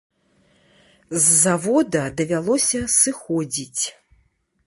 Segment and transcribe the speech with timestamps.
[1.25, 3.83] З завода давялося сыходзіць.